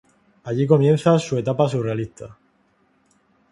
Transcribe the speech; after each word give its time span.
Allí 0.45 0.65
comienza 0.65 1.19
su 1.19 1.37
etapa 1.37 1.69
surrealista. 1.69 2.35